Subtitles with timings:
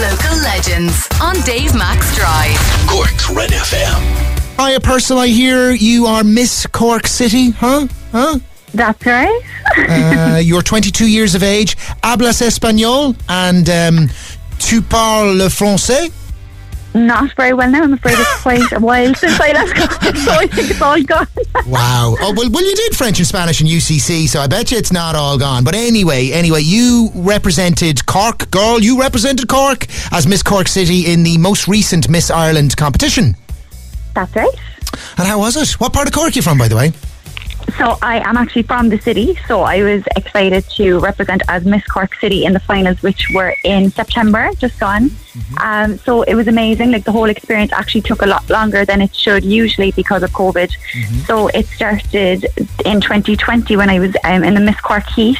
[0.00, 2.56] Local legends on Dave Max Drive.
[2.88, 4.00] Cork's Red FM.
[4.58, 5.18] Hiya, Purcell.
[5.18, 7.86] I hear you are Miss Cork City, huh?
[8.10, 8.38] Huh?
[8.72, 9.42] That's right.
[9.76, 11.76] Uh, you're 22 years of age.
[12.02, 14.08] Hablas español and um,
[14.58, 16.10] tu parles le français?
[16.92, 17.84] Not very well now.
[17.84, 21.00] I'm afraid it's quite a while since I left college, so I think it's all
[21.02, 21.26] gone.
[21.66, 22.16] Wow.
[22.20, 24.92] Oh well, well, you did French and Spanish in UCC, so I bet you it's
[24.92, 25.62] not all gone.
[25.62, 28.80] But anyway, anyway, you represented Cork, girl.
[28.80, 33.36] You represented Cork as Miss Cork City in the most recent Miss Ireland competition.
[34.14, 34.54] That's right.
[35.16, 35.80] And how was it?
[35.80, 36.92] What part of Cork are you from, by the way?
[37.78, 41.84] So I am actually from the city, so I was excited to represent as Miss
[41.86, 45.10] Cork City in the finals, which were in September, just gone.
[45.62, 46.90] Um, so it was amazing.
[46.90, 50.30] Like the whole experience actually took a lot longer than it should usually because of
[50.32, 50.70] COVID.
[51.26, 52.44] So it started
[52.84, 55.38] in 2020 when I was um, in the Miss Cork Heat,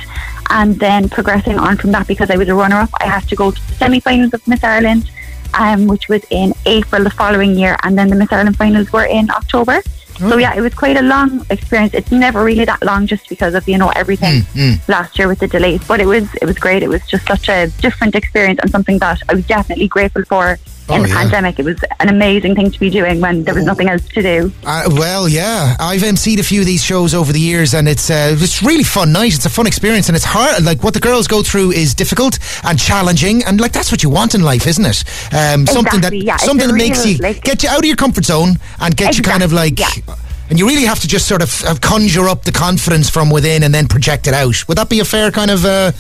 [0.49, 3.51] and then progressing on from that because I was a runner-up, I had to go
[3.51, 5.11] to the semi-finals of Miss Ireland.
[5.53, 9.07] Um, which was in April the following year, and then the Miss Ireland finals were
[9.07, 9.83] in October.
[10.21, 10.41] So hmm.
[10.41, 11.95] yeah, it was quite a long experience.
[11.95, 14.93] It's never really that long, just because of you know everything hmm, hmm.
[14.93, 15.83] last year with the delays.
[15.89, 16.83] But it was it was great.
[16.83, 20.59] It was just such a different experience and something that I was definitely grateful for
[20.93, 21.15] in Oh, the yeah.
[21.23, 21.59] pandemic.
[21.59, 24.53] It was an amazing thing to be doing when there was nothing else to do.
[24.65, 28.11] Uh, well, yeah, I've emceed a few of these shows over the years, and it's
[28.11, 29.35] uh, it's really fun night.
[29.35, 30.63] It's a fun experience, and it's hard.
[30.65, 34.11] Like what the girls go through is difficult and challenging, and like that's what you
[34.11, 35.05] want in life, isn't it?
[35.35, 38.25] Um, something that yeah, something that makes you like- get you out of your comfort
[38.25, 39.73] zone and get you kind of like.
[39.73, 40.15] Exactly,
[40.51, 43.63] And you really have to just sort of uh, conjure up the confidence from within
[43.63, 44.67] and then project it out.
[44.67, 45.65] Would that be a fair kind of?
[45.65, 45.93] Uh,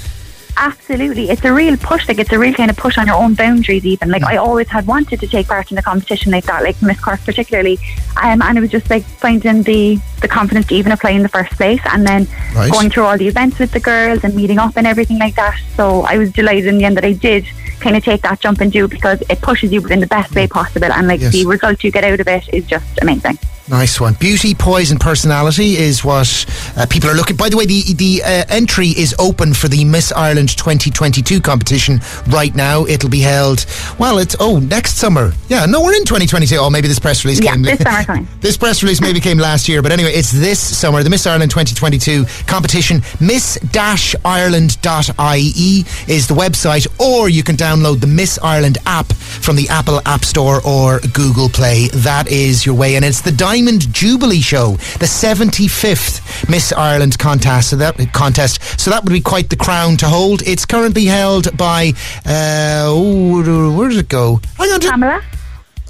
[0.56, 2.06] Absolutely, it's a real push.
[2.08, 3.84] Like it's a real kind of push on your own boundaries.
[3.86, 6.80] Even like I always had wanted to take part in a competition like that, like
[6.82, 7.78] Miss Cork particularly,
[8.22, 11.28] um, and it was just like finding the the confidence to even apply in the
[11.28, 12.70] first place, and then Right.
[12.70, 15.58] going through all the events with the girls and meeting up and everything like that.
[15.76, 17.46] So I was delighted in the end that I did
[17.80, 20.46] kind of take that jump and do because it pushes you in the best way
[20.46, 21.32] possible, and like Yes.
[21.32, 23.38] the result you get out of it is just amazing.
[23.70, 24.14] Nice one.
[24.14, 26.44] Beauty, poise, and personality is what
[26.76, 27.36] uh, people are looking.
[27.36, 32.00] By the way, the the uh, entry is open for the Miss Ireland 2022 competition
[32.26, 32.84] right now.
[32.86, 33.64] It'll be held.
[33.96, 35.32] Well, it's oh next summer.
[35.48, 36.56] Yeah, no, we're in 2022.
[36.58, 37.62] Oh, maybe this press release Yeah, came.
[37.62, 38.26] this summer coming.
[38.40, 41.04] this press release maybe came last year, but anyway, it's this summer.
[41.04, 43.02] The Miss Ireland 2022 competition.
[43.20, 50.00] Miss-Ireland.ie is the website, or you can download the Miss Ireland app from the Apple
[50.06, 51.86] App Store or Google Play.
[51.92, 57.70] That is your way, and it's the Diamond Jubilee Show, the 75th Miss Ireland contest.
[57.70, 58.80] So that contest.
[58.80, 60.42] So that would be quite the crown to hold.
[60.46, 61.92] It's currently held by.
[62.26, 64.40] Uh, oh, where does it go?
[64.56, 64.80] Hang on.
[64.80, 65.22] Pamela.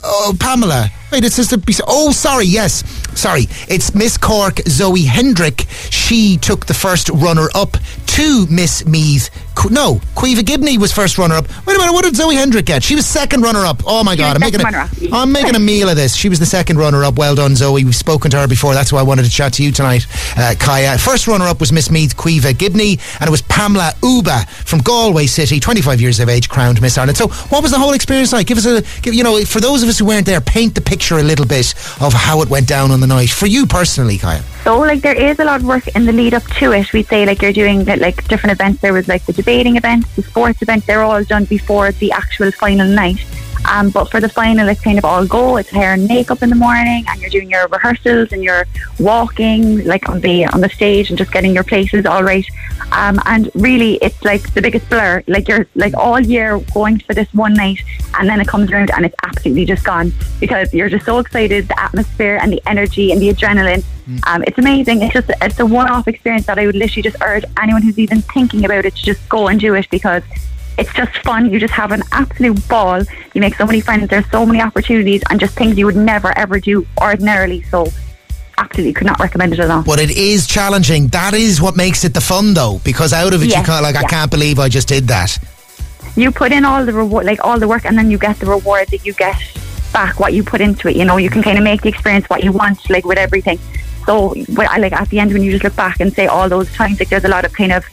[0.02, 0.88] Oh, Pamela.
[1.12, 1.84] Wait, it says the.
[1.86, 2.46] Oh, sorry.
[2.46, 2.84] Yes,
[3.18, 3.46] sorry.
[3.68, 5.66] It's Miss Cork Zoe Hendrick.
[5.90, 7.76] She took the first runner-up
[8.06, 9.30] to Miss Meath.
[9.68, 11.46] No, Caoimhe Gibney was first runner-up.
[11.66, 11.92] Wait a minute.
[11.92, 12.82] What did Zoe Hendrick get?
[12.82, 13.82] She was second runner-up.
[13.86, 14.36] Oh my God!
[14.36, 14.88] I'm making a.
[15.12, 16.14] I'm making a meal of this.
[16.14, 17.18] She was the second runner-up.
[17.18, 17.84] Well done, Zoe.
[17.84, 18.74] We've spoken to her before.
[18.74, 20.06] That's why I wanted to chat to you tonight,
[20.36, 20.98] uh, Kaia.
[20.98, 25.60] First runner-up was Miss Meath Caoimhe Gibney, and it was Pamela Uba from Galway City,
[25.60, 27.18] 25 years of age, crowned Miss Ireland.
[27.18, 28.46] So, what was the whole experience like?
[28.46, 30.80] Give us a, give, you know, for those of us who weren't there, paint the
[30.80, 34.18] picture a little bit of how it went down on the night for you personally,
[34.18, 34.42] Kaia.
[34.64, 36.92] So like there is a lot of work in the lead up to it.
[36.92, 38.82] We'd say like you're doing like different events.
[38.82, 40.86] There was like the debating events, the sports events.
[40.86, 43.24] They're all done before the actual final night.
[43.68, 45.56] Um, but for the final, it's kind of all go.
[45.56, 48.66] It's hair and makeup in the morning, and you're doing your rehearsals and you're
[48.98, 52.46] walking like on the on the stage and just getting your places all right.
[52.92, 55.22] Um, and really, it's like the biggest blur.
[55.26, 57.80] Like you're like all year going for this one night,
[58.18, 61.68] and then it comes around and it's absolutely just gone because you're just so excited.
[61.68, 63.84] The atmosphere and the energy and the adrenaline.
[64.26, 65.02] Um, it's amazing.
[65.02, 68.22] It's just it's a one-off experience that I would literally just urge anyone who's even
[68.22, 70.24] thinking about it to just go and do it because
[70.78, 71.50] it's just fun.
[71.50, 73.02] You just have an absolute ball.
[73.34, 74.08] You make so many friends.
[74.08, 77.62] There's so many opportunities and just things you would never ever do ordinarily.
[77.64, 77.88] So
[78.58, 79.84] absolutely could not recommend it enough.
[79.86, 81.08] But it is challenging.
[81.08, 83.82] That is what makes it the fun, though, because out of it, you Yes, can't,
[83.82, 85.38] like, I can't believe I just did that.
[86.16, 88.46] you put in all the reward, like all the work, and then you get the
[88.46, 89.36] reward that you get
[89.92, 90.96] back what you put into it.
[90.96, 93.58] You know, you can kind of make the experience what you want, like with everything.
[94.06, 96.98] So, like at the end when you just look back and say all those times,
[97.00, 97.84] like there's a lot of kind of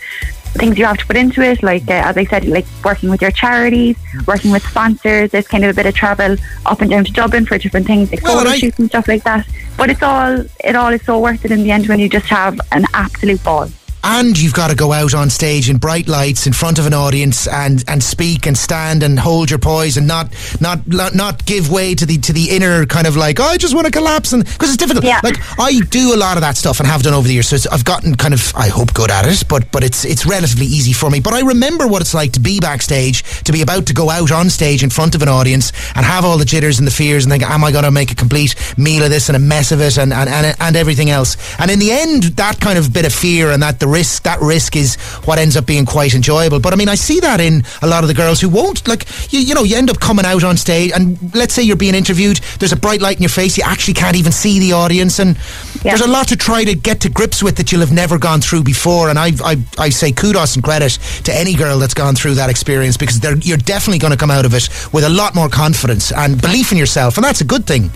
[0.58, 1.64] things you have to put into it.
[1.64, 5.32] Like uh, as I said, like working with your charities, working with sponsors.
[5.32, 8.12] There's kind of a bit of travel up and down to Dublin for different things,
[8.12, 9.48] like Well, photo I- shoots and stuff like that.
[9.78, 12.26] But it's all it all is so worth it in the end when you just
[12.28, 13.70] have an absolute ball.
[14.08, 16.94] And you've got to go out on stage in bright lights in front of an
[16.94, 21.70] audience and, and speak and stand and hold your poise and not not not, give
[21.70, 24.32] way to the to the inner kind of like oh, I just want to collapse
[24.32, 25.04] and because it's difficult.
[25.04, 25.20] Yeah.
[25.24, 27.56] Like I do a lot of that stuff and have done over the years, so
[27.58, 30.66] it's, I've gotten kind of I hope good at it, but but it's it's relatively
[30.66, 31.20] easy for me.
[31.20, 34.32] But I remember what it's like to be backstage, to be about to go out
[34.32, 37.26] on stage in front of an audience and have all the jitters and the fears
[37.26, 39.72] and think, am I going to make a complete meal of this and a mess
[39.72, 41.38] of it and, and, and, and everything else?
[41.60, 44.40] And in the end, that kind of bit of fear and that the risk, that
[44.42, 44.96] risk is
[45.26, 46.60] what ends up being quite enjoyable.
[46.60, 49.04] But I mean, I see that in a lot of the girls who won't, like,
[49.34, 51.96] you, you know, you end up coming out on stage and let's say you're being
[51.96, 55.18] interviewed, there's a bright light in your face, you actually can't even see the audience
[55.20, 55.36] and
[55.84, 55.96] Yeah.
[55.96, 58.40] there's a lot to try to get to grips with that you'll have never gone
[58.42, 59.10] through before.
[59.10, 62.50] And I, I, I say kudos and credit to any girl that's gone through that
[62.50, 65.50] experience because they're, you're definitely going to come out of it with a lot more
[65.50, 67.18] confidence and belief in yourself.
[67.18, 67.90] And that's a good thing.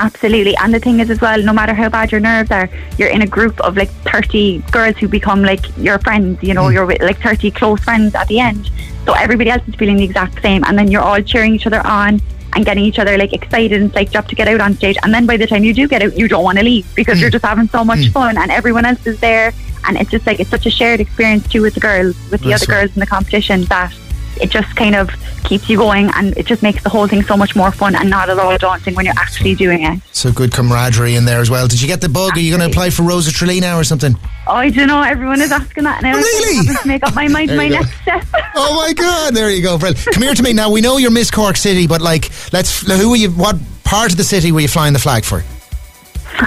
[0.00, 0.56] Absolutely.
[0.56, 2.68] And the thing is as well, no matter how bad your nerves are,
[2.98, 6.64] you're in a group of like 30 girls who become like your friends, you know,
[6.64, 6.72] Mm.
[6.74, 8.70] you're with like 30 close friends at the end.
[9.04, 10.64] So everybody else is feeling the exact same.
[10.64, 12.20] And then you're all cheering each other on
[12.54, 14.96] and getting each other like excited and psyched up to get out on stage.
[15.02, 17.18] And then by the time you do get out, you don't want to leave because
[17.18, 17.20] Mm.
[17.22, 19.52] you're just having so much fun and everyone else is there.
[19.86, 22.48] And it's just like, it's such a shared experience too with the girls, with the
[22.50, 22.80] That's other right.
[22.86, 23.92] girls in the competition that
[24.40, 25.10] it just kind of
[25.44, 28.08] keeps you going and it just makes the whole thing so much more fun and
[28.08, 30.00] not at all daunting when you're actually doing it.
[30.12, 31.66] So good camaraderie in there as well.
[31.66, 32.36] Did you get the bug?
[32.36, 34.14] Are you going to apply for Rose of Tralee or something?
[34.46, 35.02] Oh, I don't know.
[35.02, 36.16] Everyone is asking that now.
[36.16, 36.58] Really?
[36.58, 37.56] I'm having to make up my mind.
[37.56, 37.80] My go.
[37.80, 38.24] next step.
[38.52, 39.34] Oh my God!
[39.34, 40.04] There you go, Brilliant.
[40.12, 40.70] Come here to me now.
[40.70, 42.82] We know you're Miss Cork City, but like, let's.
[42.82, 43.30] Who are you?
[43.30, 45.44] What part of the city were you flying the flag for?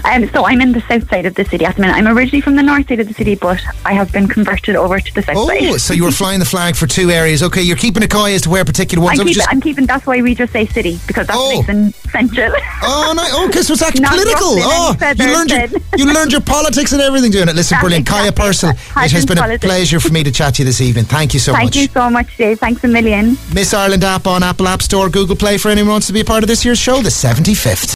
[0.06, 1.96] Um, so I'm in the south side of the city at the minute.
[1.96, 5.00] I'm originally from the north side of the city, but I have been converted over
[5.00, 5.80] to the south Oh, side.
[5.82, 7.44] so you were flying the flag for two areas.
[7.44, 9.20] Okay, you're keeping a coy as to where particular ones.
[9.20, 9.86] I'm keeping, just- I'm keeping.
[9.86, 11.62] That's why we just say city because that's Oh.
[11.68, 12.54] nice central.
[12.84, 14.56] Oh, no, okay, so it's actually political.
[14.60, 15.68] Oh, you learned your,
[15.98, 17.56] you learned your politics and everything doing it.
[17.56, 18.08] Listen, That's brilliant.
[18.08, 18.78] Kaia Purcell, it.
[19.12, 21.06] has been a pleasure for me to chat to you this evening.
[21.06, 21.74] Thank you so Thank much.
[21.76, 22.60] Thank you so much, Dave.
[22.60, 23.38] Thanks a million.
[23.54, 26.22] Miss Ireland app on Apple App Store, Google Play for anyone who wants to be
[26.22, 27.94] a part of this year's show, the 75th.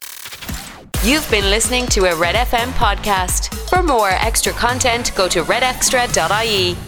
[1.04, 3.54] You've been listening to a Red FM podcast.
[3.70, 6.87] For more extra content, go to redextra.ie.